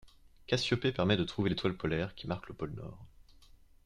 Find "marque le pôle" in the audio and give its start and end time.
2.25-2.73